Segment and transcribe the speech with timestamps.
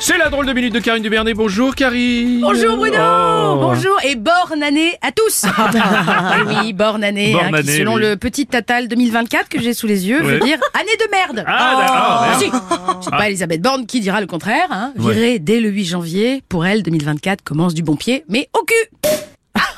[0.00, 1.34] C'est la drôle de minute de Karine Dubernet.
[1.34, 2.40] Bonjour Karine.
[2.40, 3.58] Bonjour Bruno Oh.
[3.60, 5.44] Bonjour et bonne année à tous
[6.38, 8.02] Eh Oui, bonne année, Born hein, qui, année, selon oui.
[8.02, 10.44] le petit Tatal 2024 que j'ai sous les yeux, veut Ouais.
[10.46, 13.04] dire année de merde Ah, d'accord, Ah, si.
[13.04, 14.68] C'est pas Elisabeth Borne qui dira le contraire.
[14.70, 14.92] Hein.
[14.98, 15.12] Ouais.
[15.14, 18.74] Virée dès le 8 janvier, pour elle, 2024 commence du bon pied, mais au cul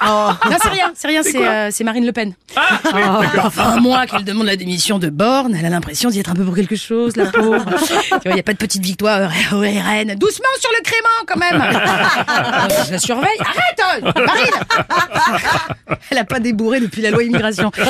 [0.04, 2.34] Non, c'est rien, c'est rien, c'est euh, c'est Marine Le Pen.
[2.56, 3.46] Ah, oui, d'accord.
[3.46, 6.44] Enfin, moi, qu'elle demande la démission de Borne, elle a l'impression d'y être un peu
[6.44, 7.64] pour quelque chose, la pauvre.
[7.86, 10.14] tu vois, il n'y a pas de petite victoire au RN.
[10.16, 11.60] Doucement sur le crément, quand même.
[11.60, 13.38] Euh, Je la surveille.
[13.40, 17.70] Arrête, euh, Marine Elle a pas débourré depuis la loi immigration.
[17.78, 17.84] Euh,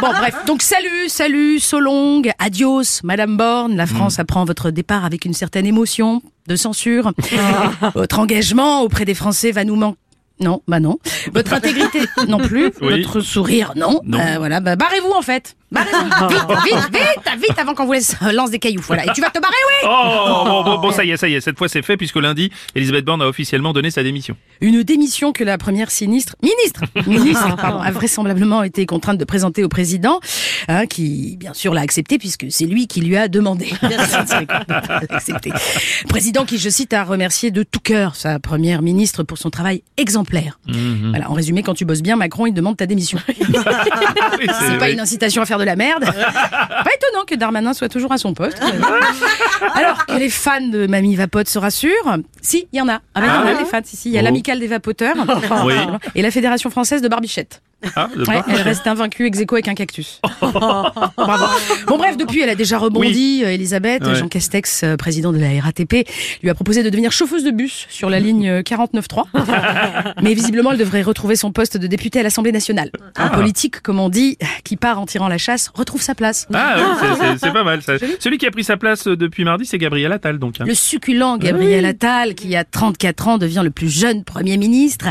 [0.00, 0.34] bon, bref.
[0.46, 3.76] Donc, salut, salut, so long, adios, Madame Borne.
[3.76, 7.12] La France apprend votre départ avec une certaine émotion de censure.
[7.94, 9.98] Votre engagement auprès des Français va nous manquer.
[10.40, 10.98] Non, bah non.
[11.32, 12.72] Votre intégrité non plus.
[12.80, 13.02] Oui.
[13.02, 14.00] Votre sourire non.
[14.04, 14.18] Non.
[14.20, 15.56] Euh, voilà, bah barrez-vous en fait.
[15.70, 15.98] Barrez-vous.
[16.28, 18.82] Vite, vite, vite, vite avant qu'on vous laisse euh, lance des cailloux.
[18.86, 19.04] Voilà.
[19.04, 19.88] Et tu vas te barrer, oui.
[19.88, 21.40] Oh, bon, bon, bon, ça y est, ça y est.
[21.40, 24.36] Cette fois, c'est fait puisque lundi, Elisabeth Borne a officiellement donné sa démission.
[24.60, 29.62] Une démission que la première sinistre, ministre, ministre, pardon, a vraisemblablement été contrainte de présenter
[29.62, 30.20] au président,
[30.68, 33.66] hein, qui bien sûr l'a accepté puisque c'est lui qui lui a demandé.
[33.82, 35.50] De pas l'accepter.
[36.08, 39.82] Président qui, je cite, a remercié de tout cœur sa première ministre pour son travail
[39.96, 40.58] exemplaire.
[40.66, 43.18] Voilà, en résumé, quand tu bosses bien, Macron il demande ta démission.
[43.28, 43.36] Oui,
[44.60, 44.92] C'est pas oui.
[44.92, 46.04] une incitation à faire de la merde.
[46.50, 48.60] pas étonnant que Darmanin soit toujours à son poste.
[49.74, 53.00] Alors que les fans de Mamie Vapote se rassurent, si, il y en a.
[53.14, 54.08] Ah, ben, il y en a Ah des fans, si, si.
[54.10, 54.24] Il y a Oh.
[54.24, 55.16] l'amicale des vapoteurs
[55.64, 55.74] Oui.
[56.14, 57.62] et la Fédération française de barbichette.
[57.94, 60.20] Ah, Ouais, elle reste invaincue ex aequo avec un cactus.
[60.40, 61.44] Bravo.
[61.86, 64.04] Bon bref, depuis elle a déjà rebondi, euh, Elisabeth.
[64.04, 64.14] Ouais.
[64.16, 66.08] Jean Castex, euh, président de la RATP,
[66.42, 70.14] lui a proposé de devenir chauffeuse de bus sur la ligne euh, 49.3.
[70.22, 72.90] Mais visiblement, elle devrait retrouver son poste de députée à l'Assemblée nationale.
[73.16, 76.46] Un politique, comme on dit, qui part en tirant la chasse, retrouve sa place.
[76.52, 77.08] Ah, oui,
[77.40, 77.82] c'est- pas mal.
[77.82, 77.94] Ça.
[78.18, 80.60] Celui qui a pris sa place euh, depuis mardi, c'est Gabriel Attal, donc.
[80.60, 80.64] hein.
[80.66, 85.06] Le succulent Gabriel Attal, qui a 34 ans, devient le plus jeune Premier ministre.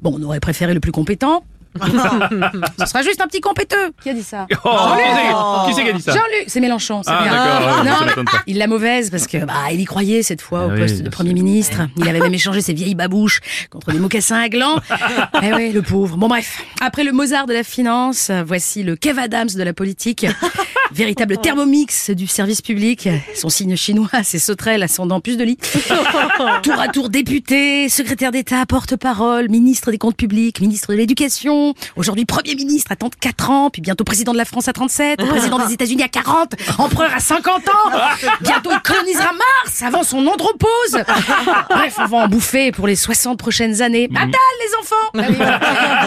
[0.00, 1.44] Bon, on aurait préféré le plus compétent.
[1.80, 3.92] Ce sera juste un petit compéteux.
[4.02, 4.68] Qui a dit ça Oh,
[5.66, 7.32] qui c'est- qui c'est qui a dit ça Jean-Luc, c'est Mélenchon, c'est Ah, bien.
[7.32, 8.42] d'accord, ouais, non, ça m'étonne pas.
[8.46, 10.94] il l'a mauvaise parce que bah il y croyait cette fois Ah au oui, poste
[10.96, 11.78] bien de Premier ministre.
[11.96, 13.40] Il avait même échangé ses vieilles babouches
[13.70, 14.76] contre des mocassins à gland.
[15.42, 16.16] eh oui, le pauvre.
[16.16, 20.26] Bon bref, après le Mozart de la finance, voici le Kev Adams de la politique.
[20.94, 23.08] Véritable thermomix du service public.
[23.34, 25.56] Son signe chinois, c'est sauterelle ascendant puce de lit.
[26.62, 32.24] Tour à tour député, secrétaire d'État, porte-parole, ministre des comptes publics, ministre de l'éducation, aujourd'hui
[32.24, 35.72] Premier ministre à 34 ans, puis bientôt président de la France à 37, président des
[35.74, 37.72] États-Unis à 40, empereur à 50 ans,
[38.40, 40.68] bientôt il colonisera Mars avant son andropause.
[41.70, 44.08] Bref, on va en bouffer pour les 60 prochaines années.
[44.14, 46.01] Attal les enfants Ah.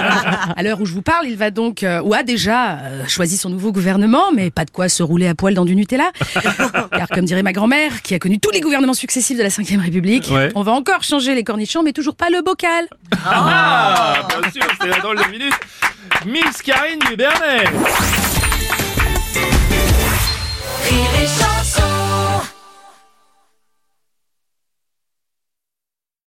[0.56, 3.38] À l'heure où je vous parle, il va donc, euh, ou a déjà euh, choisi
[3.38, 6.12] son nouveau gouvernement, mais pas de quoi se rouler à poil dans du Nutella.
[6.92, 9.82] Car comme dirait ma grand-mère, qui a connu tous les gouvernements successifs de la Ve
[9.82, 10.52] République, Ouais.
[10.56, 12.88] on va encore changer les cornichons, mais toujours pas le bocal.
[13.26, 15.54] Ah, bien sûr, c'est la drôle de minute.
[16.26, 17.66] Miss Karine Dubernet.